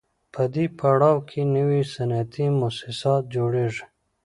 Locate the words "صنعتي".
1.93-2.45